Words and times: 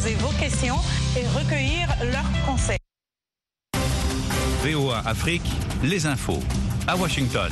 poser 0.00 0.14
vos 0.14 0.32
questions 0.38 0.76
et 1.16 1.26
recueillir 1.38 1.88
leurs 2.10 2.46
conseils. 2.46 2.78
VOA 4.62 4.98
Afrique, 5.06 5.42
les 5.82 6.06
infos 6.06 6.40
à 6.86 6.96
Washington. 6.96 7.50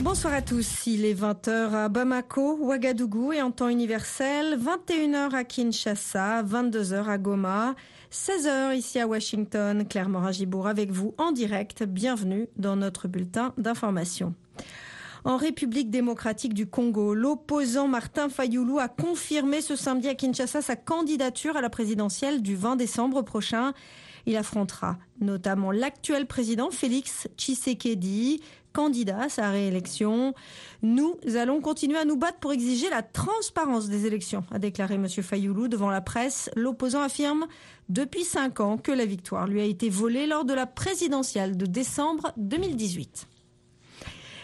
Bonsoir 0.00 0.34
à 0.34 0.42
tous. 0.42 0.86
Il 0.86 1.04
est 1.04 1.14
20h 1.14 1.74
à 1.74 1.88
Bamako, 1.88 2.58
Ouagadougou 2.60 3.32
et 3.32 3.42
en 3.42 3.50
temps 3.50 3.68
universel, 3.68 4.58
21h 4.58 5.34
à 5.34 5.44
Kinshasa, 5.44 6.42
22h 6.44 7.08
à 7.08 7.18
Goma, 7.18 7.74
16h 8.12 8.76
ici 8.76 9.00
à 9.00 9.06
Washington. 9.06 9.84
Claire 9.88 10.08
Morin-Gibourg 10.08 10.68
avec 10.68 10.90
vous 10.90 11.14
en 11.18 11.32
direct. 11.32 11.82
Bienvenue 11.82 12.46
dans 12.56 12.76
notre 12.76 13.08
bulletin 13.08 13.52
d'information. 13.58 14.34
En 15.28 15.36
République 15.36 15.90
démocratique 15.90 16.54
du 16.54 16.66
Congo, 16.66 17.12
l'opposant 17.12 17.86
Martin 17.86 18.30
Fayoulou 18.30 18.78
a 18.78 18.88
confirmé 18.88 19.60
ce 19.60 19.76
samedi 19.76 20.08
à 20.08 20.14
Kinshasa 20.14 20.62
sa 20.62 20.74
candidature 20.74 21.54
à 21.54 21.60
la 21.60 21.68
présidentielle 21.68 22.40
du 22.40 22.56
20 22.56 22.76
décembre 22.76 23.20
prochain. 23.20 23.74
Il 24.24 24.38
affrontera 24.38 24.96
notamment 25.20 25.70
l'actuel 25.70 26.24
président 26.24 26.70
Félix 26.70 27.28
Tshisekedi, 27.36 28.40
candidat 28.72 29.24
à 29.24 29.28
sa 29.28 29.50
réélection. 29.50 30.32
Nous 30.80 31.14
allons 31.36 31.60
continuer 31.60 31.98
à 31.98 32.06
nous 32.06 32.16
battre 32.16 32.38
pour 32.38 32.54
exiger 32.54 32.88
la 32.88 33.02
transparence 33.02 33.90
des 33.90 34.06
élections, 34.06 34.44
a 34.50 34.58
déclaré 34.58 34.94
M. 34.94 35.08
Fayoulou 35.08 35.68
devant 35.68 35.90
la 35.90 36.00
presse. 36.00 36.48
L'opposant 36.56 37.02
affirme 37.02 37.46
depuis 37.90 38.24
cinq 38.24 38.60
ans 38.60 38.78
que 38.78 38.92
la 38.92 39.04
victoire 39.04 39.46
lui 39.46 39.60
a 39.60 39.64
été 39.64 39.90
volée 39.90 40.26
lors 40.26 40.46
de 40.46 40.54
la 40.54 40.64
présidentielle 40.64 41.58
de 41.58 41.66
décembre 41.66 42.32
2018. 42.38 43.28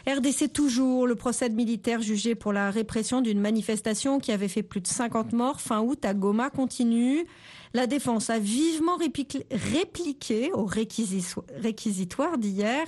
RDC 0.07 0.53
toujours, 0.53 1.07
le 1.07 1.15
procès 1.15 1.49
militaire 1.49 2.03
jugé 2.03 2.35
pour 2.35 2.53
la 2.53 2.71
répression 2.71 3.23
d'une 3.23 3.41
manifestation 3.41 4.21
qui 4.21 4.33
avait 4.33 4.49
fait 4.49 4.63
plus 4.63 4.83
de 4.83 4.87
50 4.87 5.33
morts 5.33 5.63
fin 5.63 5.81
août 5.81 6.05
à 6.05 6.13
Goma 6.13 6.51
continue. 6.51 7.25
La 7.73 7.87
défense 7.87 8.29
a 8.29 8.39
vivement 8.39 8.99
répliqué 8.99 10.53
au 10.53 10.67
réquisitoire 10.67 12.37
d'hier. 12.37 12.87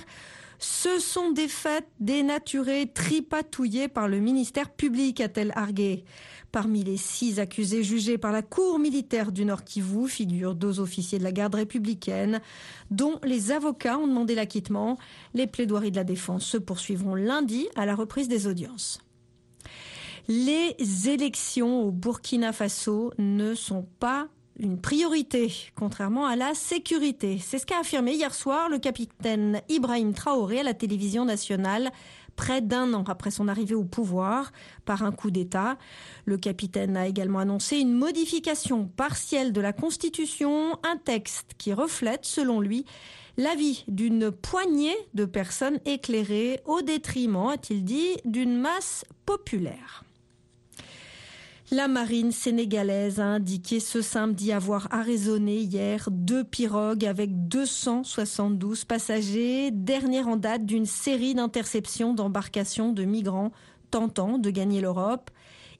Ce 0.59 0.99
sont 0.99 1.31
des 1.31 1.47
faits 1.47 1.87
dénaturés, 1.99 2.89
tripatouillés 2.93 3.87
par 3.87 4.07
le 4.07 4.19
ministère 4.19 4.69
public, 4.69 5.19
a-t-elle 5.19 5.53
argué. 5.55 6.03
Parmi 6.51 6.83
les 6.83 6.97
six 6.97 7.39
accusés 7.39 7.83
jugés 7.83 8.17
par 8.17 8.31
la 8.31 8.41
Cour 8.41 8.79
militaire 8.79 9.31
du 9.31 9.43
Nord 9.45 9.63
Kivu 9.63 10.07
figurent 10.07 10.55
deux 10.55 10.79
officiers 10.79 11.19
de 11.19 11.23
la 11.23 11.31
garde 11.31 11.55
républicaine, 11.55 12.41
dont 12.89 13.19
les 13.23 13.51
avocats 13.51 13.97
ont 13.97 14.07
demandé 14.07 14.33
l'acquittement. 14.33 14.97
Les 15.33 15.45
plaidoiries 15.45 15.91
de 15.91 15.97
la 15.97 16.03
défense 16.03 16.45
se 16.45 16.57
poursuivront 16.57 17.15
lundi 17.15 17.67
à 17.75 17.85
la 17.85 17.95
reprise 17.95 18.27
des 18.27 18.47
audiences. 18.47 18.99
Les 20.29 20.75
élections 21.07 21.83
au 21.83 21.91
Burkina 21.91 22.53
Faso 22.53 23.11
ne 23.17 23.53
sont 23.53 23.85
pas 23.99 24.27
une 24.59 24.79
priorité, 24.79 25.53
contrairement 25.75 26.25
à 26.25 26.35
la 26.35 26.53
sécurité. 26.53 27.39
C'est 27.39 27.59
ce 27.59 27.65
qu'a 27.65 27.79
affirmé 27.79 28.13
hier 28.13 28.33
soir 28.33 28.69
le 28.69 28.79
capitaine 28.79 29.61
Ibrahim 29.69 30.13
Traoré 30.13 30.59
à 30.61 30.63
la 30.63 30.73
télévision 30.73 31.25
nationale 31.25 31.91
près 32.37 32.61
d'un 32.61 32.93
an 32.93 33.03
après 33.07 33.31
son 33.31 33.49
arrivée 33.49 33.75
au 33.75 33.83
pouvoir 33.83 34.53
par 34.85 35.03
un 35.03 35.11
coup 35.11 35.31
d'État. 35.31 35.77
Le 36.23 36.37
capitaine 36.37 36.95
a 36.95 37.07
également 37.07 37.39
annoncé 37.39 37.77
une 37.77 37.93
modification 37.93 38.87
partielle 38.87 39.51
de 39.51 39.59
la 39.59 39.73
Constitution, 39.73 40.79
un 40.83 40.95
texte 40.95 41.55
qui 41.57 41.73
reflète, 41.73 42.23
selon 42.23 42.61
lui, 42.61 42.85
l'avis 43.35 43.83
d'une 43.89 44.31
poignée 44.31 44.95
de 45.13 45.25
personnes 45.25 45.79
éclairées 45.85 46.61
au 46.65 46.81
détriment, 46.81 47.49
a-t-il 47.49 47.83
dit, 47.83 48.15
d'une 48.23 48.57
masse 48.57 49.03
populaire. 49.25 50.06
La 51.69 51.89
marine 51.89 52.31
sénégalaise 52.31 53.19
a 53.19 53.25
indiqué 53.25 53.81
ce 53.81 54.01
samedi 54.01 54.53
avoir 54.53 54.87
arraisonné 54.93 55.57
hier 55.57 56.07
deux 56.09 56.45
pirogues 56.45 57.05
avec 57.05 57.49
272 57.49 58.85
passagers, 58.85 59.71
dernière 59.71 60.29
en 60.29 60.37
date 60.37 60.65
d'une 60.65 60.85
série 60.85 61.35
d'interceptions 61.35 62.13
d'embarcations 62.13 62.93
de 62.93 63.03
migrants 63.03 63.51
tentant 63.91 64.37
de 64.37 64.49
gagner 64.49 64.79
l'Europe. 64.79 65.29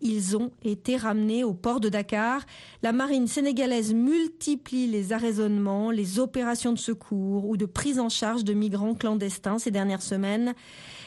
Ils 0.02 0.36
ont 0.36 0.52
été 0.62 0.98
ramenés 0.98 1.46
au 1.46 1.54
port 1.54 1.80
de 1.80 1.88
Dakar. 1.88 2.42
La 2.84 2.92
marine 2.92 3.28
sénégalaise 3.28 3.94
multiplie 3.94 4.88
les 4.88 5.14
arraisonnements, 5.14 5.90
les 5.90 6.20
opérations 6.20 6.74
de 6.74 6.78
secours 6.78 7.48
ou 7.48 7.56
de 7.56 7.66
prise 7.66 8.00
en 8.00 8.10
charge 8.10 8.44
de 8.44 8.54
migrants 8.54 8.94
clandestins 8.94 9.58
ces 9.58 9.72
dernières 9.72 10.04
semaines. 10.04 10.54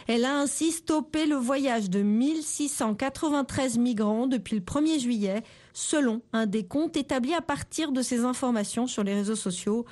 Elle 0.09 0.25
a 0.25 0.39
ainsi 0.39 0.73
stoppé 0.73 1.27
le 1.27 1.37
voyage 1.37 1.91
de 1.91 2.03
1693 2.03 3.79
migrants 3.79 4.27
depuis 4.27 4.57
le 4.57 4.63
1er 4.63 4.99
juillet, 4.99 5.43
selon 5.73 6.23
un 6.33 6.47
décompte 6.47 6.97
établi 6.97 7.35
à 7.35 7.41
partir 7.41 7.93
de 7.93 8.03
ces 8.03 8.25
informations 8.25 8.87
sur 8.87 9.05
les 9.05 9.15
réseaux 9.15 9.37
sociaux. 9.37 9.85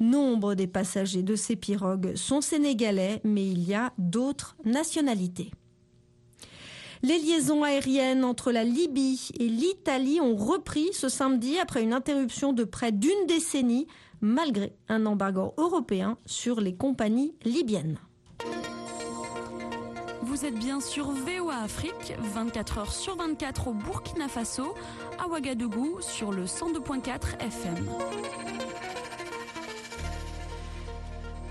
Nombre 0.00 0.54
des 0.54 0.68
passagers 0.68 1.22
de 1.22 1.34
ces 1.34 1.56
pirogues 1.56 2.14
sont 2.14 2.40
sénégalais, 2.40 3.20
mais 3.24 3.46
il 3.46 3.68
y 3.68 3.74
a 3.74 3.92
d'autres 3.98 4.56
nationalités. 4.64 5.50
Les 7.02 7.18
liaisons 7.18 7.62
aériennes 7.62 8.24
entre 8.24 8.50
la 8.50 8.64
Libye 8.64 9.30
et 9.38 9.48
l'Italie 9.48 10.20
ont 10.20 10.34
repris 10.34 10.88
ce 10.92 11.08
samedi 11.08 11.58
après 11.58 11.82
une 11.82 11.92
interruption 11.92 12.52
de 12.52 12.64
près 12.64 12.90
d'une 12.90 13.26
décennie, 13.26 13.86
malgré 14.20 14.72
un 14.88 15.06
embargo 15.06 15.54
européen 15.58 16.18
sur 16.26 16.60
les 16.60 16.74
compagnies 16.74 17.34
libyennes. 17.44 17.98
Vous 20.38 20.46
êtes 20.46 20.54
bien 20.54 20.80
sur 20.80 21.10
VOA 21.10 21.64
Afrique, 21.64 22.14
24 22.16 22.78
heures 22.78 22.92
sur 22.92 23.16
24 23.16 23.66
au 23.66 23.72
Burkina 23.72 24.28
Faso, 24.28 24.72
à 25.18 25.26
Ouagadougou 25.26 26.00
sur 26.00 26.30
le 26.30 26.44
102.4 26.44 27.40
FM. 27.40 27.74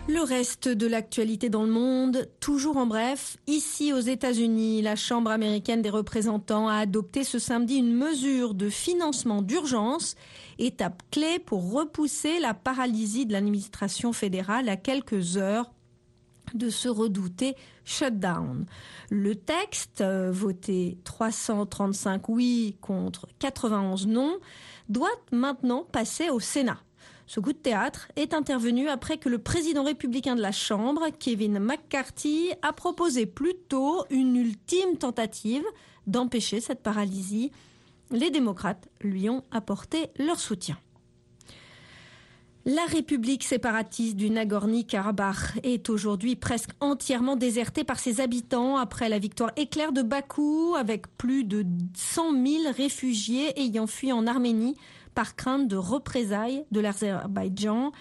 Le 0.07 0.21
reste 0.21 0.69
de 0.69 0.87
l'actualité 0.87 1.49
dans 1.49 1.63
le 1.63 1.69
monde, 1.69 2.29
toujours 2.39 2.77
en 2.77 2.85
bref, 2.85 3.35
ici 3.45 3.91
aux 3.91 3.99
États-Unis, 3.99 4.81
la 4.81 4.95
Chambre 4.95 5.31
américaine 5.31 5.81
des 5.81 5.89
représentants 5.89 6.69
a 6.69 6.77
adopté 6.77 7.25
ce 7.25 7.39
samedi 7.39 7.75
une 7.75 7.93
mesure 7.93 8.53
de 8.53 8.69
financement 8.69 9.41
d'urgence, 9.41 10.15
étape 10.59 11.03
clé 11.11 11.39
pour 11.39 11.73
repousser 11.73 12.39
la 12.39 12.53
paralysie 12.53 13.25
de 13.25 13.33
l'administration 13.33 14.13
fédérale 14.13 14.69
à 14.69 14.77
quelques 14.77 15.35
heures 15.35 15.69
de 16.53 16.69
se 16.69 16.89
redouter 16.89 17.55
shutdown. 17.85 18.65
Le 19.09 19.35
texte, 19.35 20.01
euh, 20.01 20.31
voté 20.31 20.97
335 21.03 22.29
oui 22.29 22.77
contre 22.81 23.27
91 23.39 24.07
non, 24.07 24.37
doit 24.89 25.09
maintenant 25.31 25.85
passer 25.91 26.29
au 26.29 26.39
Sénat. 26.39 26.79
Ce 27.25 27.41
coup 27.41 27.51
de 27.51 27.57
théâtre 27.57 28.07
est 28.15 28.33
intervenu 28.33 28.87
après 28.87 29.17
que 29.17 29.27
le 29.27 29.37
président 29.37 29.83
républicain 29.83 30.35
de 30.35 30.41
la 30.41 30.53
Chambre, 30.53 31.07
Kevin 31.19 31.59
McCarthy, 31.59 32.51
a 32.61 32.71
proposé 32.71 33.25
plus 33.25 33.53
tôt 33.67 34.05
une 34.09 34.37
ultime 34.37 34.97
tentative 34.97 35.65
d'empêcher 36.07 36.61
cette 36.61 36.81
paralysie. 36.81 37.51
Les 38.11 38.31
démocrates 38.31 38.87
lui 39.01 39.29
ont 39.29 39.43
apporté 39.51 40.07
leur 40.17 40.39
soutien. 40.39 40.77
La 42.69 42.83
République 42.83 43.45
séparatiste 43.45 44.17
du 44.17 44.29
Nagorno-Karabakh 44.29 45.61
est 45.63 45.89
aujourd'hui 45.89 46.35
presque 46.35 46.71
entièrement 46.81 47.37
désertée 47.37 47.85
par 47.85 47.97
ses 47.97 48.19
habitants 48.19 48.75
après 48.75 49.07
la 49.07 49.19
victoire 49.19 49.53
éclair 49.55 49.93
de 49.93 50.01
Bakou, 50.01 50.75
avec 50.77 51.07
plus 51.15 51.45
de 51.45 51.65
100 51.95 52.45
000 52.45 52.63
réfugiés 52.75 53.57
ayant 53.57 53.87
fui 53.87 54.11
en 54.11 54.27
Arménie 54.27 54.75
par 55.15 55.37
crainte 55.37 55.69
de 55.69 55.77
représailles 55.77 56.65
de 56.71 56.81
l'Azerbaïdjan. 56.81 57.93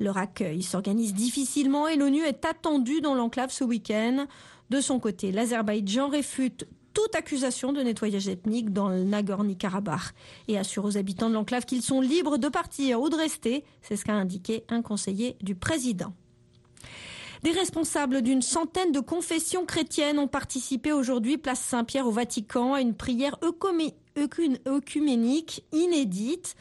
Leur 0.00 0.16
accueil 0.16 0.62
s'organise 0.62 1.12
difficilement 1.12 1.86
et 1.86 1.96
l'ONU 1.96 2.22
est 2.22 2.46
attendue 2.46 3.02
dans 3.02 3.14
l'enclave 3.14 3.50
ce 3.50 3.64
week-end. 3.64 4.24
De 4.70 4.80
son 4.80 5.00
côté, 5.00 5.32
l'Azerbaïdjan 5.32 6.08
réfute 6.08 6.66
toute 6.94 7.14
accusation 7.16 7.72
de 7.72 7.82
nettoyage 7.82 8.28
ethnique 8.28 8.72
dans 8.72 8.88
le 8.88 9.04
Nagorno-Karabakh 9.04 10.14
et 10.48 10.56
assure 10.56 10.84
aux 10.84 10.96
habitants 10.96 11.28
de 11.28 11.34
l'enclave 11.34 11.66
qu'ils 11.66 11.82
sont 11.82 12.00
libres 12.00 12.38
de 12.38 12.48
partir 12.48 13.00
ou 13.00 13.10
de 13.10 13.16
rester. 13.16 13.64
C'est 13.82 13.96
ce 13.96 14.04
qu'a 14.04 14.14
indiqué 14.14 14.64
un 14.68 14.80
conseiller 14.80 15.36
du 15.42 15.54
président. 15.54 16.14
Des 17.42 17.50
responsables 17.50 18.22
d'une 18.22 18.40
centaine 18.40 18.92
de 18.92 19.00
confessions 19.00 19.66
chrétiennes 19.66 20.18
ont 20.18 20.28
participé 20.28 20.92
aujourd'hui, 20.92 21.36
place 21.36 21.60
Saint-Pierre 21.60 22.06
au 22.06 22.10
Vatican, 22.10 22.72
à 22.72 22.80
une 22.80 22.94
prière 22.94 23.36
œcuménique 24.66 25.64
inédite 25.72 26.56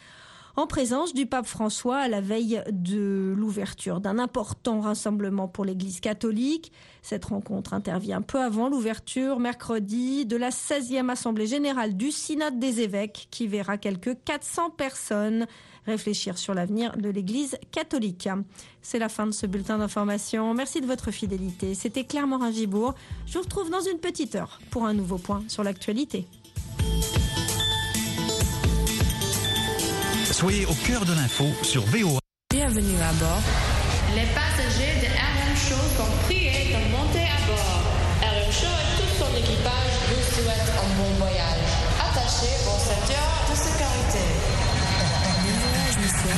en 0.56 0.68
présence 0.68 1.14
du 1.14 1.26
pape 1.26 1.48
François 1.48 1.98
à 1.98 2.08
la 2.08 2.22
veille 2.22 2.62
de 2.72 3.34
l'ouverture 3.36 4.00
d'un 4.00 4.20
important 4.20 4.82
rassemblement 4.82 5.48
pour 5.48 5.66
l'Église 5.66 6.00
catholique. 6.00 6.72
Cette 7.02 7.26
rencontre 7.26 7.74
intervient 7.74 8.22
peu 8.22 8.40
avant 8.40 8.70
l'ouverture 8.70 9.40
mercredi 9.40 10.26
de 10.26 10.38
la 10.38 10.50
16e 10.50 11.10
Assemblée 11.10 11.48
générale 11.48 11.98
du 11.98 12.12
Synode 12.12 12.60
des 12.60 12.82
évêques 12.82 13.28
qui 13.32 13.48
verra 13.48 13.78
quelques 13.78 14.16
400 14.26 14.70
personnes 14.72 15.48
réfléchir 15.86 16.38
sur 16.38 16.54
l'avenir 16.54 16.96
de 16.98 17.10
l'Église 17.10 17.58
catholique. 17.72 18.30
C'est 18.82 19.00
la 19.00 19.10
fin 19.10 19.26
de 19.26 19.32
ce 19.32 19.46
bulletin 19.46 19.80
d'information. 19.80 20.54
Merci 20.54 20.82
de 20.82 20.86
votre 20.86 21.12
fidélité. 21.12 21.74
C'était 21.76 22.06
Claire 22.06 22.28
Morin-Gibourg. 22.28 22.94
Je 23.26 23.34
vous 23.34 23.44
retrouve 23.44 23.70
dans 23.70 23.82
une 23.82 24.00
petite 24.00 24.36
heure 24.36 24.60
pour 24.70 24.86
un 24.86 24.94
nouveau 24.94 25.18
point 25.18 25.44
sur 25.48 25.64
l'actualité. 25.64 26.26
Soyez 30.44 30.66
au 30.66 30.74
cœur 30.86 31.06
de 31.06 31.14
l'info 31.14 31.46
sur 31.62 31.86
VOA. 31.86 32.20
Bienvenue 32.52 33.00
à 33.00 33.14
bord. 33.14 33.42
Les 34.14 34.28
passagers 34.36 35.00
de 35.00 35.08
RM 35.08 35.56
Show 35.56 35.80
sont 35.96 36.12
priés 36.26 36.68
de 36.68 36.92
monter 36.92 37.24
à 37.24 37.40
bord. 37.48 37.80
RM 38.20 38.52
Show 38.52 38.68
et 38.68 39.00
tout 39.00 39.24
son 39.24 39.32
équipage 39.38 39.94
vous 40.10 40.36
souhaitent 40.36 40.74
un 40.84 40.90
bon 41.00 41.12
voyage. 41.18 41.72
Attachez 41.98 42.52
vos 42.66 42.78
ceintures 42.78 43.32
de 43.50 43.56
sécurité. 43.56 44.26
Bon 45.46 45.56
voyage, 45.64 45.96
monsieur. 46.04 46.36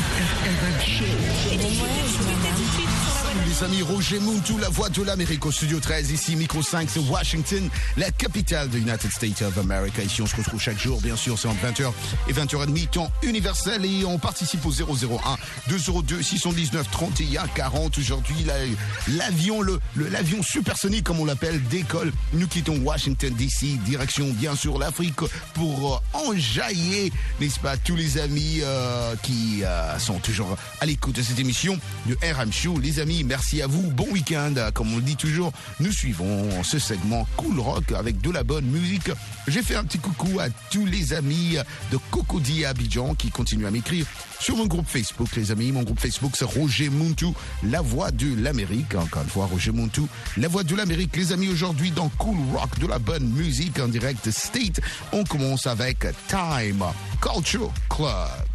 Bon 1.57 1.74
voyage, 1.74 2.16
madame. 2.28 3.25
Les 3.44 3.64
amis, 3.64 3.82
Roger 3.82 4.20
Mountou, 4.20 4.58
la 4.58 4.70
voix 4.70 4.90
de 4.90 5.02
l'Amérique 5.04 5.46
au 5.46 5.52
studio 5.52 5.80
13, 5.80 6.10
ici 6.12 6.36
micro 6.38 6.62
5, 6.64 6.90
c'est 6.90 7.00
Washington, 7.02 7.70
la 7.98 8.10
capitale 8.12 8.70
de 8.70 8.78
United 8.78 9.12
States 9.12 9.42
of 9.42 9.58
America. 9.58 10.02
Ici 10.02 10.22
on 10.22 10.26
se 10.26 10.36
retrouve 10.38 10.60
chaque 10.60 10.80
jour, 10.80 11.02
bien 11.02 11.16
sûr, 11.18 11.38
c'est 11.38 11.48
entre 11.48 11.62
20h 11.66 11.92
et 12.30 12.34
20h30, 12.34 12.88
temps 12.90 13.12
universel 13.24 13.84
et 13.86 14.06
on 14.06 14.18
participe 14.20 14.66
au 14.66 14.72
001 14.72 15.38
202 15.68 16.22
619 16.24 16.90
31 16.92 17.48
40. 17.48 17.98
Aujourd'hui, 17.98 18.36
la- 18.46 19.14
l'avion, 19.16 19.62
le- 19.62 19.80
l'avion 19.98 20.42
supersonique 20.42 21.04
comme 21.04 21.20
on 21.20 21.26
l'appelle, 21.26 21.62
décolle. 21.68 22.14
Nous 22.34 22.48
quittons 22.48 22.78
Washington 22.84 23.34
DC, 23.36 23.78
direction 23.84 24.31
bien 24.31 24.56
sûr 24.56 24.80
l'Afrique 24.80 25.20
pour 25.54 25.96
euh, 25.96 26.20
enjailler, 26.28 27.12
n'est-ce 27.42 27.60
pas, 27.60 27.76
tous 27.78 27.96
les 27.98 28.18
amis 28.18 28.60
euh, 28.64 29.14
qui 29.24 29.62
euh, 29.64 30.00
sont 30.00 30.20
toujours 30.20 30.56
à 30.80 30.86
l'écoute 30.86 31.16
de 31.18 31.22
cette 31.22 31.40
émission 31.40 31.78
de 32.08 32.18
RM 32.24 32.52
Show. 32.54 32.80
Les 32.80 33.00
amis, 33.00 33.24
merci 33.25 33.62
à 33.62 33.68
vous. 33.68 33.92
Bon 33.92 34.07
week-end. 34.12 34.54
Comme 34.74 34.94
on 34.94 34.98
le 34.98 35.01
dit 35.01 35.16
toujours, 35.16 35.51
nous 35.80 35.92
suivons 35.92 36.63
ce 36.63 36.80
segment 36.80 37.27
Cool 37.38 37.60
Rock 37.60 37.92
avec 37.92 38.22
de 38.22 38.31
la 38.31 38.44
bonne 38.44 38.66
musique. 38.66 39.10
J'ai 39.48 39.62
fait 39.62 39.75
un 39.75 39.83
petit 39.83 40.00
coucou 40.00 40.39
à 40.39 40.50
tous 40.69 40.86
les 40.86 41.13
amis 41.13 41.57
de 41.92 41.98
Cocody 42.12 42.66
Abidjan 42.66 43.16
qui 43.16 43.30
continuent 43.30 43.66
à 43.66 43.72
m'écrire 43.72 44.06
sur 44.39 44.57
mon 44.57 44.66
groupe 44.66 44.88
Facebook, 44.88 45.27
les 45.36 45.51
amis. 45.51 45.72
Mon 45.72 45.83
groupe 45.83 46.00
Facebook, 46.00 46.33
c'est 46.36 46.45
Roger 46.45 46.89
Muntu, 46.89 47.27
la 47.63 47.81
voix 47.81 48.12
de 48.12 48.42
l'Amérique. 48.42 48.95
Encore 48.95 49.24
une 49.24 49.30
fois, 49.30 49.45
Roger 49.45 49.71
Muntu, 49.71 50.01
la 50.38 50.48
voix 50.48 50.63
de 50.63 50.75
l'Amérique. 50.75 51.16
Les 51.16 51.31
amis, 51.31 51.48
aujourd'hui, 51.48 51.92
dans 51.92 52.10
Cool 52.18 52.38
Rock, 52.54 52.80
de 52.80 52.88
la 52.88 53.00
bonne 53.00 53.28
musique 53.28 53.80
en 53.80 53.88
direct 53.88 54.30
State, 54.31 54.81
on 55.12 55.24
commence 55.24 55.68
avec 55.68 56.06
Time 56.28 56.83
Culture 57.21 57.71
Club. 57.89 58.55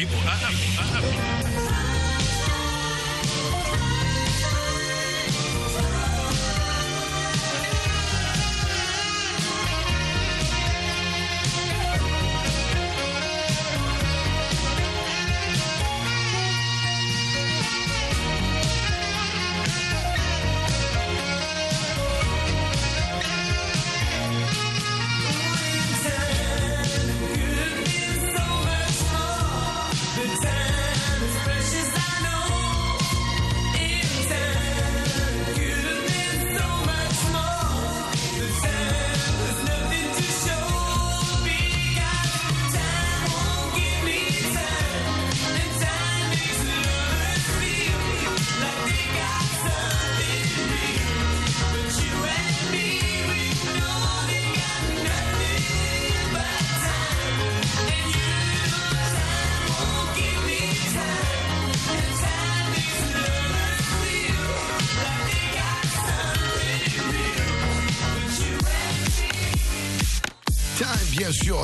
Sur 0.00 0.08
VOA 0.08 0.69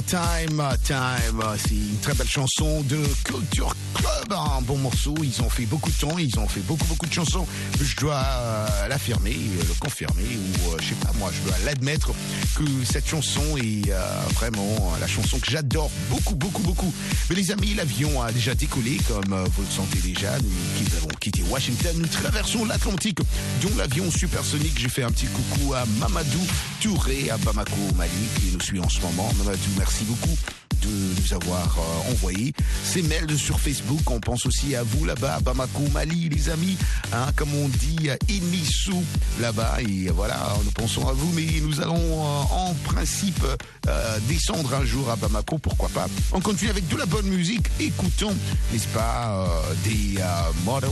Time, 0.06 0.62
Time. 0.84 1.42
C'est 1.58 1.74
une 1.74 1.98
très 2.00 2.14
belle 2.14 2.28
chanson 2.28 2.80
de 2.82 3.02
Culture 3.24 3.74
Club. 3.94 4.15
Un 4.30 4.60
bon 4.62 4.76
morceau. 4.78 5.14
Ils 5.22 5.40
ont 5.42 5.48
fait 5.48 5.66
beaucoup 5.66 5.90
de 5.90 5.96
temps. 5.96 6.18
Ils 6.18 6.38
ont 6.38 6.48
fait 6.48 6.60
beaucoup, 6.60 6.84
beaucoup 6.86 7.06
de 7.06 7.12
chansons. 7.12 7.46
Je 7.80 7.96
dois 7.96 8.22
euh, 8.24 8.88
l'affirmer, 8.88 9.36
le 9.56 9.74
confirmer, 9.78 10.24
ou 10.24 10.72
euh, 10.72 10.76
je 10.80 10.88
sais 10.88 10.94
pas 10.96 11.12
moi, 11.18 11.30
je 11.32 11.48
dois 11.48 11.56
l'admettre 11.64 12.10
que 12.56 12.64
cette 12.84 13.06
chanson 13.08 13.56
est 13.56 13.90
euh, 13.90 14.20
vraiment 14.34 14.92
la 15.00 15.06
chanson 15.06 15.38
que 15.38 15.50
j'adore 15.50 15.90
beaucoup, 16.10 16.34
beaucoup, 16.34 16.62
beaucoup. 16.62 16.92
Mais 17.30 17.36
les 17.36 17.52
amis, 17.52 17.74
l'avion 17.74 18.20
a 18.22 18.32
déjà 18.32 18.54
décollé, 18.54 18.98
comme 19.08 19.32
euh, 19.32 19.44
vous 19.54 19.62
le 19.62 19.70
sentez 19.70 19.98
déjà. 20.00 20.36
Nous 20.38 20.96
avons 20.96 21.08
quitté 21.20 21.42
Washington, 21.48 21.96
nous 21.96 22.08
traversons 22.08 22.64
l'Atlantique, 22.64 23.18
dont 23.62 23.76
l'avion 23.76 24.10
supersonique. 24.10 24.78
J'ai 24.78 24.88
fait 24.88 25.04
un 25.04 25.10
petit 25.10 25.26
coucou 25.26 25.74
à 25.74 25.84
Mamadou 26.00 26.40
Touré 26.80 27.30
à 27.30 27.38
Bamako, 27.38 27.76
au 27.90 27.94
Mali, 27.94 28.10
qui 28.40 28.52
nous 28.52 28.60
suit 28.60 28.80
en 28.80 28.88
ce 28.88 29.00
moment. 29.00 29.30
Mamadou, 29.38 29.70
merci 29.78 30.04
beaucoup 30.04 30.36
de 30.82 30.88
nous 30.88 31.34
avoir 31.34 31.78
euh, 31.78 32.12
envoyé 32.12 32.52
ces 32.84 33.02
mails 33.02 33.36
sur 33.36 33.60
Facebook. 33.60 34.10
On 34.10 34.20
pense 34.20 34.46
aussi 34.46 34.74
à 34.74 34.82
vous 34.82 35.04
là-bas, 35.04 35.40
Bamako, 35.40 35.82
Mali, 35.92 36.28
les 36.28 36.48
amis. 36.48 36.76
Hein, 37.12 37.26
comme 37.36 37.54
on 37.54 37.68
dit, 37.68 38.08
Inissou 38.28 39.02
là-bas. 39.40 39.78
Et 39.80 40.08
voilà, 40.08 40.56
nous 40.64 40.70
pensons 40.70 41.08
à 41.08 41.12
vous, 41.12 41.32
mais 41.34 41.46
nous 41.62 41.80
allons 41.80 41.94
euh, 41.96 42.42
en 42.50 42.74
principe 42.84 43.44
euh, 43.88 44.18
descendre 44.28 44.74
un 44.74 44.84
jour 44.84 45.10
à 45.10 45.16
Bamako, 45.16 45.58
pourquoi 45.58 45.88
pas. 45.88 46.06
On 46.32 46.40
continue 46.40 46.70
avec 46.70 46.88
de 46.88 46.96
la 46.96 47.06
bonne 47.06 47.26
musique. 47.26 47.66
Écoutons, 47.80 48.34
n'est-ce 48.72 48.88
pas, 48.88 49.46
des 49.84 50.20
Models 50.64 50.90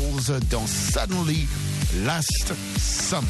dans 0.51 0.67
Suddenly 0.67 1.47
Last 2.05 2.53
Summer. 2.79 3.25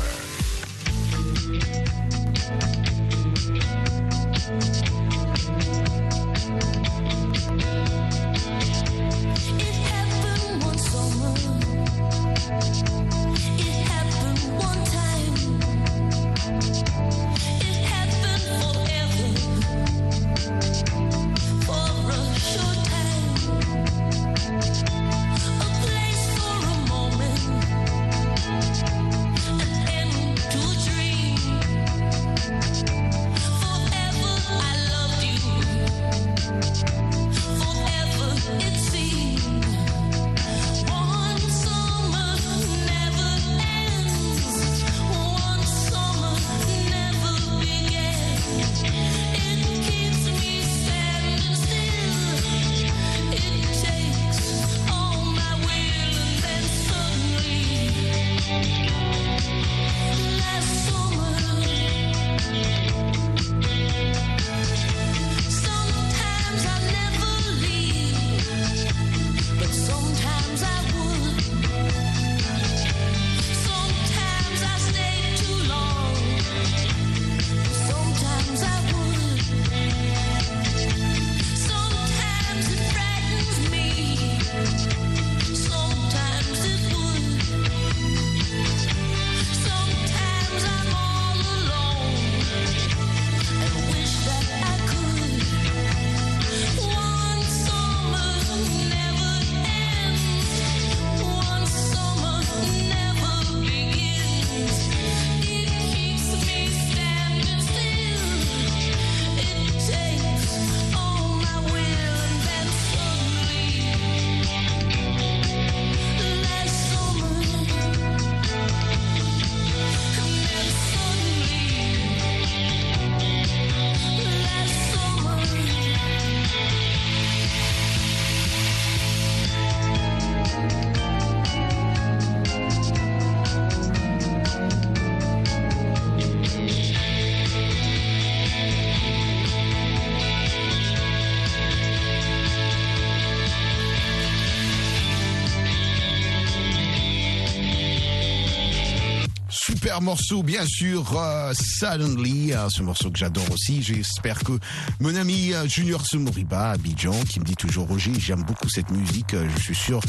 Super 149.66 150.02
morceau, 150.02 150.42
bien 150.42 150.66
sûr, 150.66 151.18
euh, 151.18 151.54
Suddenly, 151.54 152.52
euh, 152.52 152.68
ce 152.68 152.82
morceau 152.82 153.10
que 153.10 153.18
j'adore 153.18 153.50
aussi. 153.50 153.82
J'espère 153.82 154.40
que 154.40 154.52
mon 155.00 155.14
ami 155.14 155.54
euh, 155.54 155.66
Junior 155.66 156.04
Sumoriba, 156.04 156.72
Abidjan, 156.72 157.14
qui 157.26 157.40
me 157.40 157.46
dit 157.46 157.54
toujours 157.54 157.88
Roger, 157.88 158.12
j'aime 158.18 158.42
beaucoup 158.42 158.68
cette 158.68 158.90
musique. 158.90 159.32
euh, 159.32 159.48
je 159.56 159.62
suis 159.62 159.74
sûr, 159.74 160.00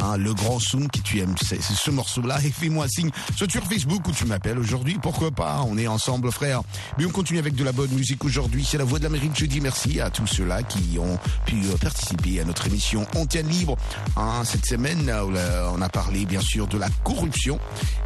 hein, 0.00 0.16
le 0.16 0.34
grand 0.34 0.58
Soum, 0.58 0.88
qui 0.90 1.00
tu 1.00 1.20
aimes 1.20 1.36
c'est 1.40 1.62
ce 1.62 1.92
morceau-là, 1.92 2.40
et 2.44 2.50
fais-moi 2.50 2.88
signe, 2.88 3.10
soit 3.36 3.48
sur 3.48 3.62
Facebook 3.64 4.08
ou 4.08 4.10
tu 4.10 4.24
m'appelles 4.24 4.58
aujourd'hui, 4.58 4.98
pourquoi 5.00 5.30
pas, 5.30 5.62
on 5.64 5.78
est 5.78 5.86
ensemble, 5.86 6.32
frère. 6.32 6.62
Mais 6.98 7.06
on 7.06 7.10
continue 7.10 7.38
avec 7.38 7.54
de 7.54 7.62
la 7.62 7.70
bonne 7.70 7.92
musique 7.92 8.24
aujourd'hui. 8.24 8.66
C'est 8.68 8.78
la 8.78 8.84
Voix 8.84 8.98
de 8.98 9.04
l'Amérique. 9.04 9.32
Je 9.36 9.46
dis 9.46 9.60
merci 9.60 10.00
à 10.00 10.10
tous 10.10 10.26
ceux-là 10.26 10.64
qui 10.64 10.98
ont 10.98 11.20
pu 11.46 11.54
euh, 11.66 11.76
participer 11.76 12.40
à 12.40 12.44
notre 12.44 12.66
émission 12.66 13.06
Antenne 13.14 13.46
Libre. 13.48 13.76
Hein, 14.16 14.42
cette 14.44 14.66
semaine, 14.66 15.08
on 15.72 15.80
a 15.80 15.88
parlé 15.88 16.26
bien 16.26 16.40
sûr 16.40 16.66
de 16.66 16.78
la 16.78 16.88
corruption. 17.04 17.60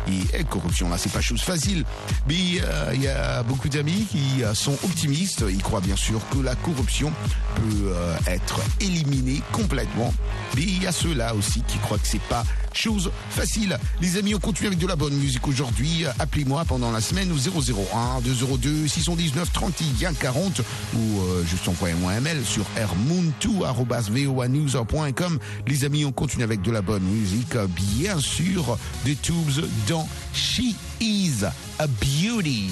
Et, 0.06 0.40
et 0.40 0.44
corruption, 0.44 0.90
là, 0.90 0.97
c'est 0.98 1.12
pas 1.12 1.20
chose 1.20 1.40
facile. 1.40 1.84
Mais 2.26 2.60
euh, 2.62 2.92
il 2.94 3.02
y 3.02 3.08
a 3.08 3.42
beaucoup 3.42 3.68
d'amis 3.68 4.06
qui 4.10 4.42
euh, 4.42 4.52
sont 4.54 4.74
optimistes. 4.84 5.44
Ils 5.48 5.62
croient 5.62 5.80
bien 5.80 5.96
sûr 5.96 6.20
que 6.30 6.38
la 6.38 6.54
corruption 6.56 7.12
peut 7.54 7.92
euh, 7.92 8.16
être 8.26 8.60
éliminée 8.80 9.40
complètement. 9.52 10.12
Mais 10.56 10.62
il 10.62 10.82
y 10.82 10.86
a 10.86 10.92
ceux-là 10.92 11.34
aussi 11.34 11.62
qui 11.62 11.78
croient 11.78 11.98
que 11.98 12.06
c'est 12.06 12.22
pas 12.22 12.44
chose 12.78 13.10
facile. 13.30 13.78
Les 14.00 14.16
amis, 14.16 14.32
on 14.34 14.38
continue 14.38 14.68
avec 14.68 14.78
de 14.78 14.86
la 14.86 14.94
bonne 14.94 15.14
musique 15.14 15.48
aujourd'hui. 15.48 16.04
Appelez-moi 16.18 16.64
pendant 16.64 16.92
la 16.92 17.00
semaine 17.00 17.32
au 17.32 17.36
001 17.36 18.20
202 18.20 18.86
619 18.86 19.50
31 19.52 20.12
40 20.14 20.60
ou 20.94 21.20
euh, 21.20 21.44
juste 21.44 21.66
envoyez-moi 21.68 22.12
un 22.12 22.20
mail 22.20 22.44
sur 22.44 22.64
rmoon2@voanews.com. 22.76 25.38
Les 25.66 25.84
amis, 25.84 26.04
on 26.04 26.12
continue 26.12 26.44
avec 26.44 26.62
de 26.62 26.70
la 26.70 26.82
bonne 26.82 27.02
musique. 27.02 27.56
Bien 27.96 28.20
sûr, 28.20 28.78
des 29.04 29.16
tubes 29.16 29.66
dans 29.88 30.08
She 30.32 30.76
Is 31.00 31.42
a 31.78 31.86
Beauty. 31.86 32.70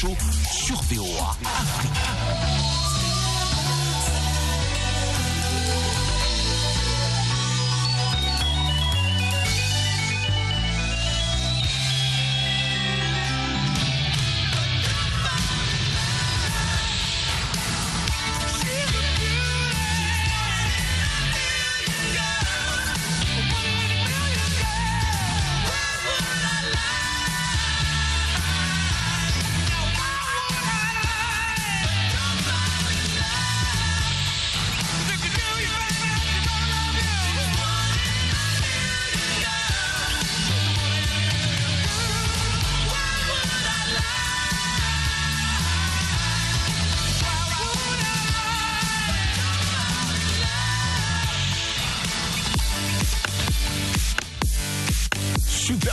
Sur 0.00 0.80
VOA. 0.84 1.36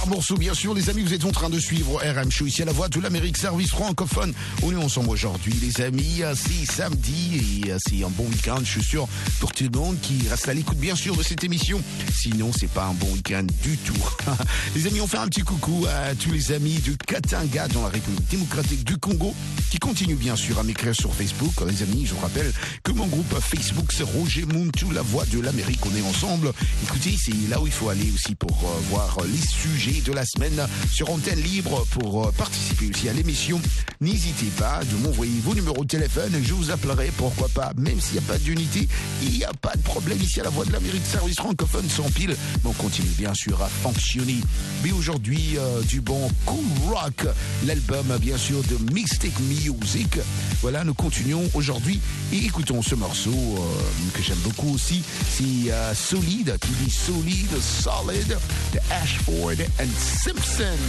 Super 0.07 0.19
morceau, 0.19 0.37
bien 0.37 0.53
sûr, 0.53 0.73
les 0.73 0.89
amis. 0.89 1.03
Vous 1.03 1.13
êtes 1.13 1.25
en 1.25 1.33
train 1.33 1.49
de 1.49 1.59
suivre 1.59 1.99
RM 2.01 2.31
Show 2.31 2.45
ici 2.45 2.61
à 2.61 2.65
la 2.65 2.71
voix 2.71 2.87
de 2.87 2.97
l'Amérique, 3.01 3.35
service 3.35 3.71
francophone. 3.71 4.33
On 4.63 4.71
est 4.71 4.81
ensemble 4.81 5.09
aujourd'hui, 5.09 5.53
les 5.61 5.81
amis. 5.81 6.21
C'est 6.33 6.65
samedi 6.65 7.65
et 7.67 7.73
c'est 7.85 8.05
un 8.05 8.09
bon 8.09 8.23
week-end, 8.23 8.59
je 8.59 8.79
suis 8.79 8.83
sûr, 8.83 9.05
pour 9.41 9.51
tout 9.51 9.65
le 9.65 9.77
monde 9.77 9.99
qui 10.01 10.25
reste 10.29 10.47
à 10.47 10.53
l'écoute, 10.53 10.77
bien 10.77 10.95
sûr, 10.95 11.17
de 11.17 11.23
cette 11.23 11.43
émission. 11.43 11.81
Sinon, 12.13 12.51
c'est 12.57 12.69
pas 12.69 12.85
un 12.85 12.93
bon 12.93 13.11
week-end 13.11 13.45
du 13.61 13.75
tout. 13.79 14.01
les 14.75 14.87
amis, 14.87 15.01
on 15.01 15.07
fait 15.07 15.17
un 15.17 15.27
petit 15.27 15.41
coucou 15.41 15.85
à 15.87 16.15
tous 16.15 16.31
les 16.31 16.53
amis 16.53 16.79
de 16.79 16.93
Katanga 16.93 17.67
dans 17.67 17.81
la 17.81 17.89
République 17.89 18.29
démocratique 18.29 18.85
du 18.85 18.95
Congo 18.97 19.35
qui 19.69 19.77
continuent, 19.77 20.15
bien 20.15 20.37
sûr, 20.37 20.57
à 20.57 20.63
m'écrire 20.63 20.95
sur 20.95 21.13
Facebook. 21.13 21.51
Les 21.67 21.83
amis, 21.83 22.05
je 22.05 22.13
vous 22.13 22.21
rappelle 22.21 22.53
que 22.81 22.93
mon 22.93 23.07
groupe 23.07 23.37
Facebook, 23.41 23.91
c'est 23.91 24.03
Roger 24.03 24.45
Muntu, 24.45 24.85
la 24.93 25.01
voix 25.01 25.25
de 25.25 25.41
l'Amérique. 25.41 25.85
On 25.85 25.93
est 25.93 26.07
ensemble. 26.07 26.53
Écoutez, 26.83 27.17
c'est 27.21 27.33
là 27.49 27.59
où 27.59 27.67
il 27.67 27.73
faut 27.73 27.89
aller 27.89 28.09
aussi 28.13 28.35
pour 28.35 28.57
euh, 28.63 28.79
voir 28.89 29.17
les 29.25 29.45
sujets 29.45 29.96
de 30.01 30.13
la 30.13 30.25
semaine 30.25 30.67
sur 30.91 31.09
antenne 31.09 31.41
libre 31.41 31.85
pour 31.91 32.25
euh, 32.25 32.31
participer 32.31 32.89
aussi 32.89 33.09
à 33.09 33.13
l'émission. 33.13 33.61
N'hésitez 34.01 34.51
pas 34.57 34.81
de 34.83 34.95
m'envoyer 35.03 35.39
vos 35.43 35.55
numéros 35.55 35.83
de 35.83 35.89
téléphone 35.89 36.33
je 36.43 36.53
vous 36.53 36.71
appellerai, 36.71 37.11
pourquoi 37.17 37.49
pas, 37.49 37.71
même 37.77 37.99
s'il 37.99 38.13
n'y 38.13 38.25
a 38.25 38.27
pas 38.27 38.37
d'unité, 38.37 38.87
il 39.21 39.31
n'y 39.31 39.43
a 39.43 39.51
pas 39.61 39.75
de 39.75 39.81
problème 39.81 40.19
ici 40.21 40.39
à 40.39 40.43
la 40.43 40.49
Voix 40.49 40.65
de 40.65 40.71
l'Amérique, 40.71 41.05
service 41.05 41.35
francophone 41.35 41.87
sans 41.89 42.09
pile. 42.09 42.35
Mais 42.63 42.69
on 42.69 42.73
continue 42.73 43.09
bien 43.17 43.33
sûr 43.33 43.61
à 43.61 43.67
fonctionner. 43.67 44.37
Mais 44.83 44.91
aujourd'hui, 44.91 45.57
euh, 45.57 45.81
du 45.83 46.01
bon 46.01 46.29
Cool 46.45 46.65
Rock, 46.87 47.25
l'album 47.65 48.17
bien 48.19 48.37
sûr 48.37 48.61
de 48.63 48.93
Mystic 48.93 49.33
Music. 49.41 50.19
Voilà, 50.61 50.83
nous 50.83 50.93
continuons 50.93 51.43
aujourd'hui 51.53 51.99
et 52.33 52.37
écoutons 52.37 52.81
ce 52.81 52.95
morceau 52.95 53.31
euh, 53.31 54.17
que 54.17 54.23
j'aime 54.23 54.39
beaucoup 54.39 54.73
aussi. 54.73 55.03
C'est 55.29 55.71
euh, 55.71 55.93
Solide, 55.93 56.57
qui 56.61 56.71
dit 56.83 56.91
Solide, 56.91 57.61
Solid, 57.61 58.37
de 58.73 58.79
Ashford 58.91 59.57
Simpson. 59.95 60.79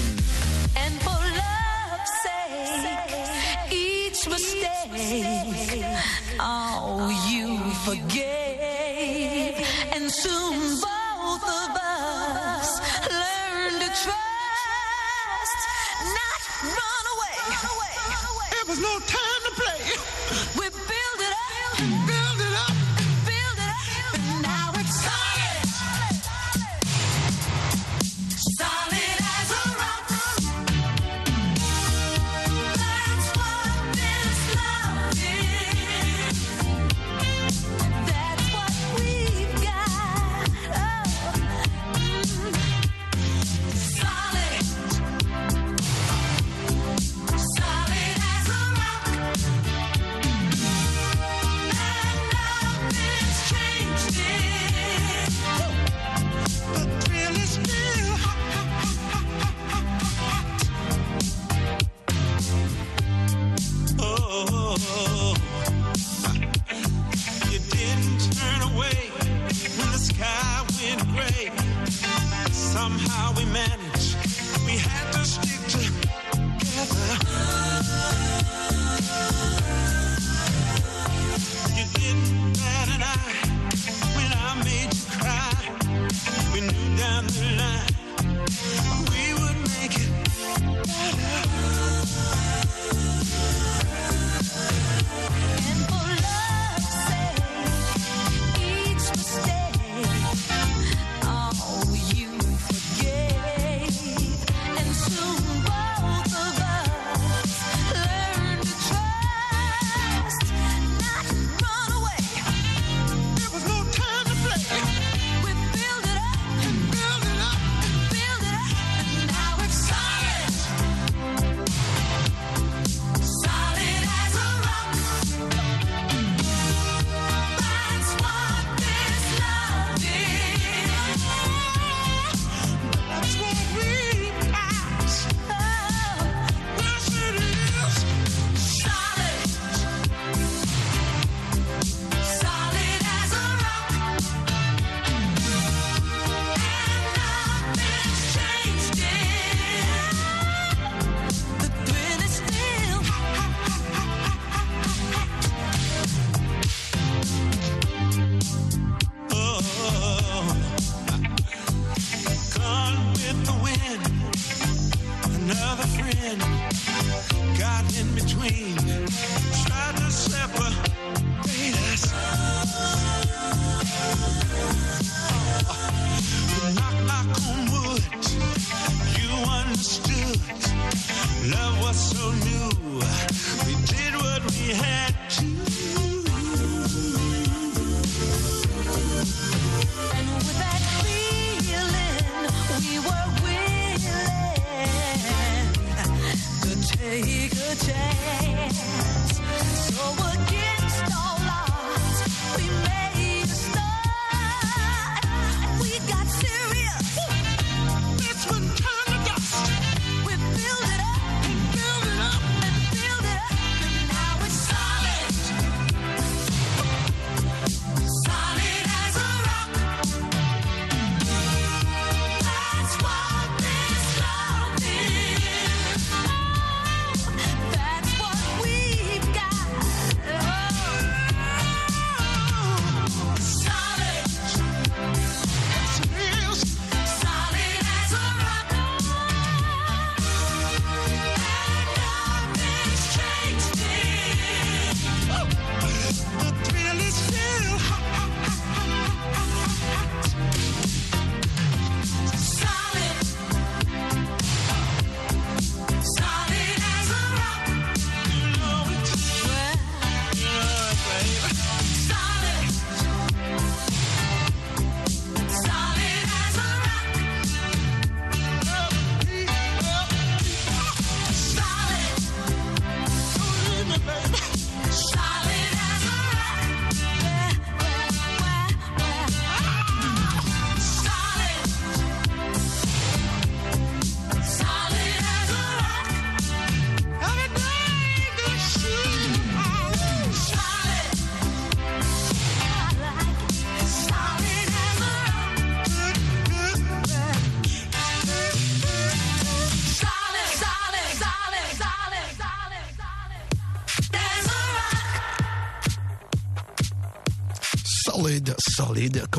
And 0.77 0.95
for 1.03 1.11
love's 1.11 2.13
sake, 2.23 3.73
each 3.73 4.29
mistake, 4.29 5.85
oh, 6.41 7.09
you 7.31 7.59
forgave. 7.85 9.57
And 9.95 10.11
soon 10.11 10.81
both 10.81 11.45
of 11.45 11.71
us 11.77 12.81
learn 13.09 13.73
to 13.81 13.89
trust, 14.05 15.61
not 16.19 16.41
run 16.65 17.05
away. 17.15 17.39
There 18.51 18.67
was 18.69 18.81
no 18.81 18.99
time 19.01 19.43
to 19.47 19.53
play. 19.61 19.83
We 20.59 20.67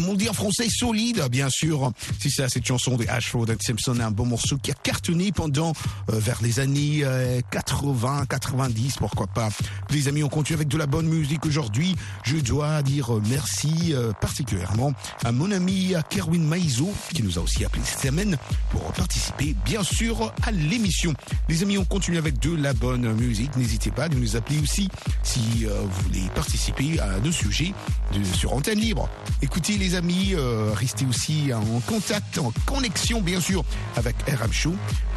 on 0.10 0.16
dit 0.16 0.28
en 0.28 0.34
français, 0.34 0.68
solide, 0.70 1.24
bien 1.30 1.50
sûr. 1.50 1.92
Si 2.20 2.32
c'est 2.32 2.50
cette 2.50 2.66
chanson 2.66 2.98
de 2.98 3.06
Ashford 3.08 3.46
and 3.50 3.62
Simpson, 3.62 4.00
un 4.00 4.10
bon 4.10 4.26
morceau 4.26 4.58
qui 4.58 4.72
a 4.72 4.74
cartonné 4.74 5.32
pendant, 5.32 5.74
euh, 6.12 6.20
vers 6.20 6.40
les 6.42 6.60
années 6.60 7.02
euh, 7.04 7.42
80, 7.52 8.26
90, 8.28 8.96
pourquoi 8.98 9.28
pas. 9.28 9.50
Les 9.92 10.08
amis, 10.08 10.24
on 10.24 10.30
continue 10.30 10.56
avec 10.56 10.68
de 10.68 10.78
la 10.78 10.88
bonne 10.88 11.08
musique 11.08 11.46
aujourd'hui. 11.46 11.96
Je 12.24 12.38
dois 12.38 12.82
dire 12.82 13.12
merci 13.30 13.94
euh, 13.94 14.12
particulièrement 14.20 14.94
à 15.24 15.32
mon 15.32 15.52
ami 15.52 15.94
Kerwin 16.10 16.44
Maizo, 16.44 16.92
qui 17.14 17.22
nous 17.22 17.38
a 17.38 17.42
aussi 17.42 17.64
appelé 17.64 17.84
cette 17.86 18.02
semaine 18.02 18.38
pour 18.72 18.82
participer, 18.94 19.56
bien 19.66 19.84
sûr, 19.84 20.34
à 20.42 20.52
l'émission. 20.52 21.14
Les 21.48 21.62
amis, 21.62 21.78
on 21.78 21.86
continue 21.86 22.18
avec 22.18 22.40
de 22.40 22.56
la 22.56 22.74
bonne 22.74 23.14
musique. 23.14 23.56
N'hésitez 23.56 23.92
pas 23.92 24.10
de 24.10 24.16
nous 24.16 24.36
appeler 24.36 24.60
aussi 24.60 24.90
si 25.24 25.66
euh, 25.66 25.82
vous 25.84 26.04
voulez 26.04 26.30
participer 26.34 27.00
à 27.00 27.20
nos 27.20 27.32
sujets 27.32 27.74
de, 28.14 28.24
sur 28.24 28.54
antenne 28.54 28.80
libre. 28.80 29.10
Écoutez 29.42 29.78
les 29.78 29.96
amis, 29.96 29.99
euh, 30.34 30.72
restez 30.74 31.06
aussi 31.06 31.52
en 31.54 31.80
contact, 31.82 32.38
en 32.38 32.54
connexion 32.66 33.22
bien 33.22 33.42
sûr 33.42 33.64
avec 33.96 34.16
RM 34.28 34.52
Show 34.52 34.74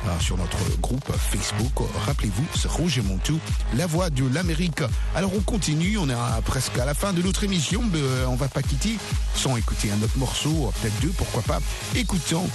euh, 0.07 0.21
sur 0.21 0.37
notre 0.37 0.59
groupe 0.81 1.11
Facebook. 1.17 1.87
Rappelez-vous, 2.07 2.45
c'est 2.57 2.69
Roger 2.69 3.03
Montou, 3.03 3.39
la 3.77 3.87
voix 3.87 4.11
de 4.11 4.25
l'Amérique. 4.33 4.83
Alors 5.15 5.31
on 5.37 5.41
continue, 5.41 5.99
on 5.99 6.09
est 6.09 6.43
presque 6.45 6.79
à 6.79 6.85
la 6.85 6.95
fin 6.95 7.13
de 7.13 7.23
notre 7.23 7.45
émission, 7.45 7.83
mais 7.93 8.01
euh, 8.01 8.27
on 8.29 8.35
va 8.35 8.49
pas 8.49 8.63
quitter 8.63 8.97
sans 9.35 9.57
écouter 9.57 9.91
un 9.93 10.03
autre 10.03 10.19
morceau, 10.19 10.73
peut-être 10.81 11.01
deux, 11.01 11.13
pourquoi 11.17 11.43
pas. 11.43 11.59
Écoutons 11.95 12.49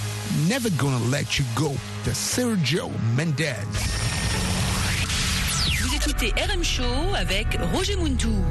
Never 0.50 0.72
Gonna 0.72 1.00
Let 1.12 1.28
You 1.40 1.46
Go 1.56 1.76
de 2.06 2.12
Sergio 2.14 2.92
Mendez. 3.16 3.54
Vous 5.82 5.96
écoutez 5.96 6.34
RM 6.42 6.64
Show 6.64 7.16
avec 7.16 7.58
Roger 7.74 7.96
Muntou. 7.96 8.44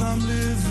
I'm 0.00 0.20
living. 0.20 0.67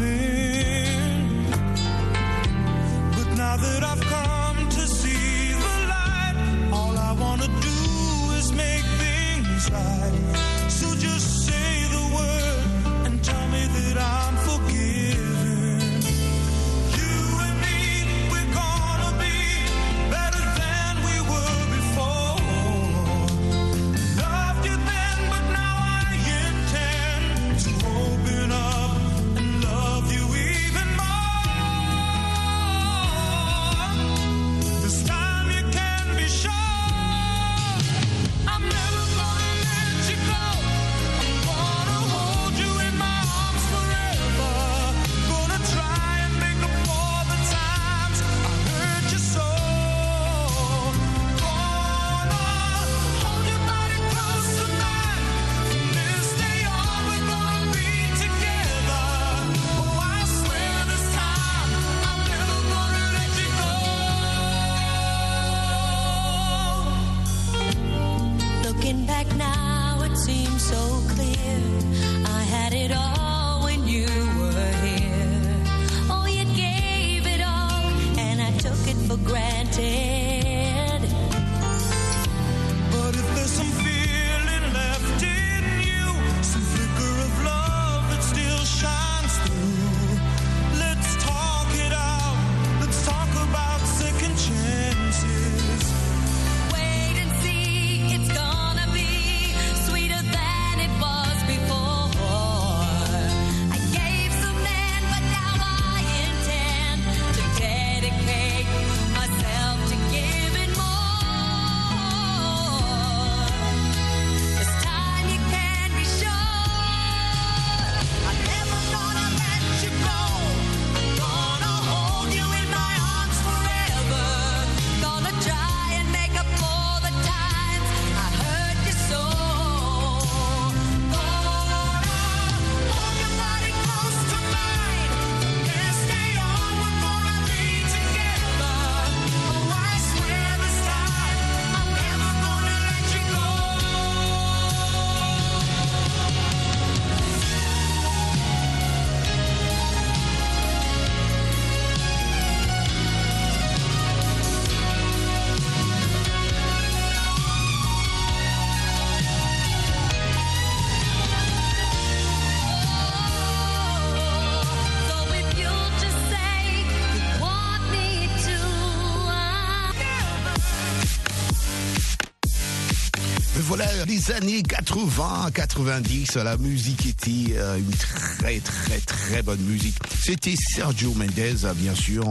Années 174.32 174.64
80, 174.64 175.52
90, 175.54 176.36
la 176.38 176.58
musique 176.58 177.06
était 177.06 177.56
euh, 177.56 177.78
une 177.78 177.92
très 177.92 178.60
très 178.60 179.00
très 179.00 179.42
bonne 179.42 179.60
musique. 179.62 179.96
C'était 180.22 180.56
Sergio 180.56 181.14
Mendes, 181.14 181.64
euh, 181.64 181.74
bien 181.74 181.96
sûr, 181.96 182.28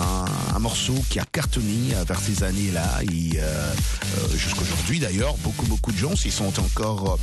un, 0.00 0.58
morceau 0.58 0.94
qui 1.08 1.20
a 1.20 1.24
cartonné 1.24 1.94
vers 2.06 2.18
ces 2.18 2.42
années-là 2.42 3.02
et 3.04 3.38
euh, 3.38 3.42
euh, 3.42 4.36
jusqu'aujourd'hui 4.36 4.98
d'ailleurs, 4.98 5.36
beaucoup 5.38 5.66
beaucoup 5.66 5.92
de 5.92 5.96
gens 5.96 6.16
s'y 6.16 6.32
sont 6.32 6.52
encore 6.58 7.18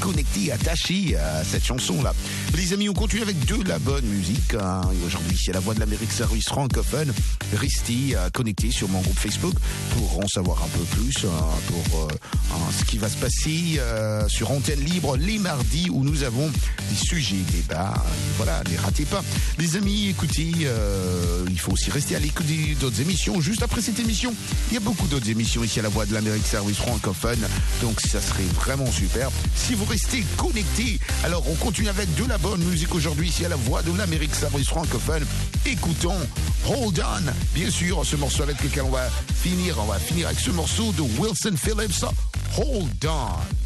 connectés, 0.00 0.50
attachés 0.52 1.16
à 1.16 1.44
cette 1.44 1.64
chanson-là. 1.64 2.14
Les 2.56 2.72
amis, 2.72 2.88
on 2.88 2.94
continue 2.94 3.22
avec 3.22 3.44
de 3.44 3.68
la 3.68 3.78
bonne 3.78 4.04
musique. 4.06 4.54
hein. 4.54 4.80
Aujourd'hui, 5.06 5.38
c'est 5.42 5.52
la 5.52 5.60
voix 5.60 5.74
de 5.74 5.80
l'Amérique 5.80 6.12
Service 6.12 6.48
francophone. 6.48 7.12
Restez 7.54 8.16
connectés 8.32 8.70
sur 8.70 8.88
mon 8.88 9.00
groupe 9.00 9.18
Facebook 9.18 9.54
pour 9.96 10.20
en 10.20 10.28
savoir 10.28 10.62
un 10.62 10.68
peu 10.68 10.84
plus 10.96 11.26
pour 11.68 12.08
euh, 12.52 12.54
ce 12.78 12.84
qui 12.84 12.98
va 12.98 13.08
se 13.08 13.16
passer 13.16 13.41
euh, 13.48 14.28
sur 14.28 14.52
Antenne 14.52 14.80
Libre 14.80 15.16
les 15.16 15.38
mardis 15.38 15.88
où 15.90 16.04
nous 16.04 16.22
avons 16.22 16.48
des 16.90 16.96
sujets, 16.96 17.36
débats. 17.50 17.94
Voilà, 18.36 18.62
ne 18.70 18.78
ratez 18.78 19.04
pas. 19.04 19.22
Les 19.58 19.76
amis, 19.76 20.08
écoutez, 20.10 20.52
euh, 20.64 21.44
il 21.50 21.58
faut 21.58 21.72
aussi 21.72 21.90
rester 21.90 22.14
à 22.14 22.20
l'écoute 22.20 22.46
d'autres 22.80 23.00
émissions. 23.00 23.40
Juste 23.40 23.62
après 23.62 23.80
cette 23.80 23.98
émission, 23.98 24.32
il 24.70 24.74
y 24.74 24.76
a 24.76 24.80
beaucoup 24.80 25.08
d'autres 25.08 25.28
émissions 25.28 25.64
ici 25.64 25.80
à 25.80 25.82
la 25.82 25.88
voix 25.88 26.06
de 26.06 26.14
l'Amérique 26.14 26.46
Service 26.46 26.76
francophone. 26.76 27.40
Donc 27.80 28.00
ça 28.00 28.20
serait 28.20 28.44
vraiment 28.54 28.90
super. 28.90 29.28
Si 29.56 29.74
vous 29.74 29.86
restez 29.86 30.24
connectés, 30.36 31.00
alors 31.24 31.44
on 31.50 31.54
continue 31.54 31.88
avec 31.88 32.14
de 32.14 32.24
la 32.24 32.38
bonne 32.38 32.62
musique 32.62 32.94
aujourd'hui 32.94 33.28
ici 33.28 33.44
à 33.44 33.48
la 33.48 33.56
voix 33.56 33.82
de 33.82 33.96
l'Amérique 33.96 34.34
Service 34.34 34.68
francophone. 34.68 35.24
Écoutons 35.66 36.18
Hold 36.68 37.02
On. 37.04 37.32
Bien 37.54 37.70
sûr, 37.70 38.04
ce 38.04 38.14
morceau 38.14 38.44
avec 38.44 38.62
lequel 38.62 38.84
on 38.84 38.90
va 38.90 39.08
finir, 39.34 39.76
on 39.80 39.86
va 39.86 39.98
finir 39.98 40.28
avec 40.28 40.38
ce 40.38 40.50
morceau 40.50 40.92
de 40.92 41.02
Wilson 41.18 41.56
Phillips. 41.56 42.04
Hold 42.54 43.06
On. 43.06 43.61